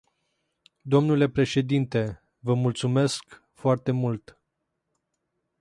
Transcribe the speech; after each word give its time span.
Domnule 0.83 1.29
președinte, 1.29 2.23
vă 2.39 2.53
mulțumesc 2.53 3.41
foarte 3.53 3.91
mult. 3.91 4.39